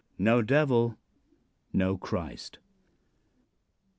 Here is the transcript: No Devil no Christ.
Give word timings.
No 0.17 0.41
Devil 0.41 0.97
no 1.73 1.95
Christ. 1.95 2.57